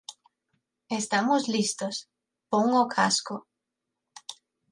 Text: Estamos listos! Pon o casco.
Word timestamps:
Estamos 0.99 1.41
listos! 1.55 1.95
Pon 2.51 2.67
o 2.81 2.83
casco. 2.95 3.35